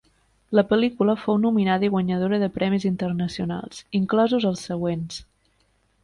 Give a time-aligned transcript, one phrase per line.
[0.59, 5.21] La pel·lícula fou nominada i guanyadora de premis internacionals, inclosos els següents.